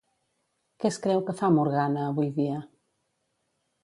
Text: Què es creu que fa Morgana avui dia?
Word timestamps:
Què 0.83 0.89
es 0.93 0.95
creu 1.03 1.19
que 1.27 1.35
fa 1.41 1.49
Morgana 1.57 2.05
avui 2.13 2.31
dia? 2.39 2.57